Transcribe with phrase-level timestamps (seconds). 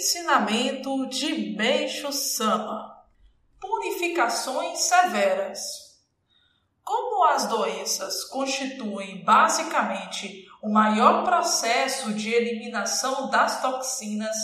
[0.00, 3.04] Ensinamento de Meixo Sama
[3.60, 5.60] Purificações severas.
[6.82, 14.34] Como as doenças constituem basicamente o maior processo de eliminação das toxinas,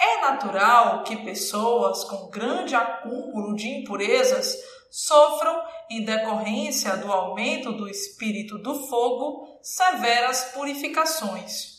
[0.00, 4.56] é natural que pessoas com grande acúmulo de impurezas
[4.90, 11.77] sofram, em decorrência do aumento do espírito do fogo, severas purificações.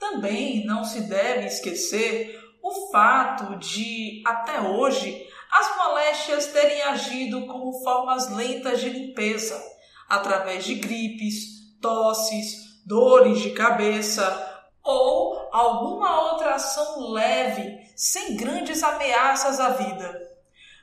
[0.00, 7.82] Também não se deve esquecer o fato de, até hoje, as moléstias terem agido como
[7.84, 9.62] formas lentas de limpeza,
[10.08, 14.46] através de gripes, tosses, dores de cabeça
[14.82, 20.18] ou alguma outra ação leve, sem grandes ameaças à vida.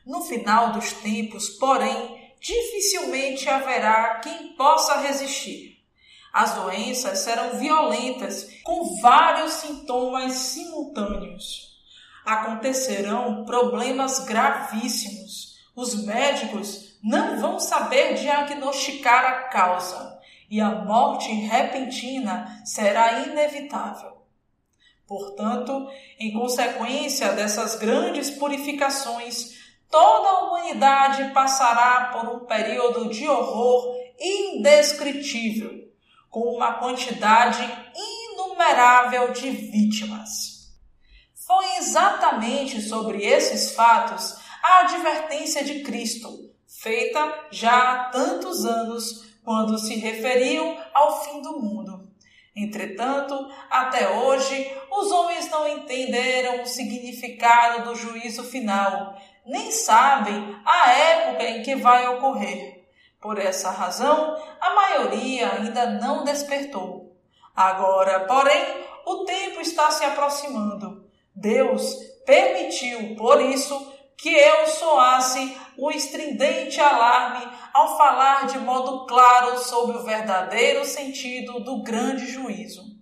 [0.06, 5.77] No final dos tempos, porém, dificilmente haverá quem possa resistir.
[6.34, 11.76] As doenças serão violentas, com vários sintomas simultâneos.
[12.26, 15.58] Acontecerão problemas gravíssimos.
[15.76, 24.18] Os médicos não vão saber diagnosticar a causa e a morte repentina será inevitável.
[25.08, 29.56] Portanto, em consequência dessas grandes purificações,
[29.90, 35.87] toda a humanidade passará por um período de horror indescritível
[36.38, 40.70] com uma quantidade inumerável de vítimas.
[41.34, 46.30] Foi exatamente sobre esses fatos a advertência de Cristo,
[46.68, 52.08] feita já há tantos anos, quando se referiam ao fim do mundo.
[52.56, 53.34] Entretanto,
[53.68, 61.44] até hoje, os homens não entenderam o significado do juízo final, nem sabem a época
[61.46, 62.77] em que vai ocorrer.
[63.20, 67.16] Por essa razão, a maioria ainda não despertou.
[67.56, 68.64] Agora, porém,
[69.06, 71.10] o tempo está se aproximando.
[71.36, 79.58] Deus permitiu, por isso, que eu soasse o estridente alarme ao falar de modo claro
[79.60, 82.97] sobre o verdadeiro sentido do grande juízo.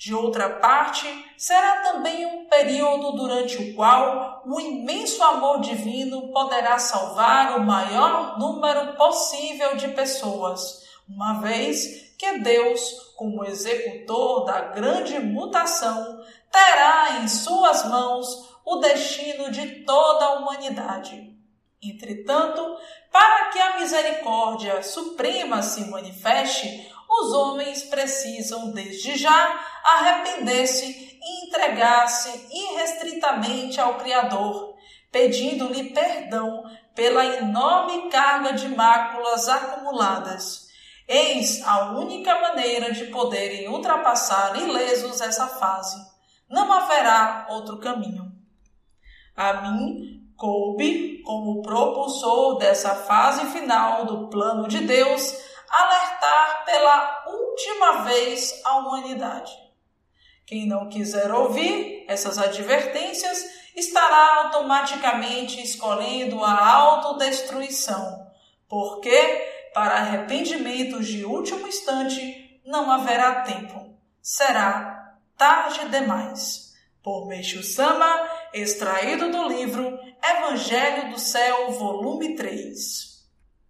[0.00, 1.06] De outra parte,
[1.36, 8.38] será também um período durante o qual o imenso amor divino poderá salvar o maior
[8.38, 17.28] número possível de pessoas, uma vez que Deus, como executor da grande mutação, terá em
[17.28, 21.36] suas mãos o destino de toda a humanidade.
[21.82, 22.74] Entretanto,
[23.12, 32.48] para que a misericórdia suprema se manifeste, os homens precisam, desde já, arrepender-se e entregar-se
[32.50, 34.74] irrestritamente ao Criador,
[35.10, 36.62] pedindo-lhe perdão
[36.94, 40.68] pela enorme carga de máculas acumuladas.
[41.08, 45.96] Eis a única maneira de poderem ultrapassar ilesos essa fase.
[46.48, 48.30] Não haverá outro caminho.
[49.36, 55.34] A mim coube, como propulsor dessa fase final do plano de Deus,
[55.68, 59.69] alertar pela última vez a humanidade.
[60.50, 63.38] Quem não quiser ouvir essas advertências
[63.76, 68.26] estará automaticamente escolhendo a autodestruição,
[68.68, 73.94] porque para arrependimentos de último instante não haverá tempo.
[74.20, 76.74] Será tarde demais.
[77.00, 83.09] Por Meixo Sama, extraído do livro Evangelho do Céu, volume 3.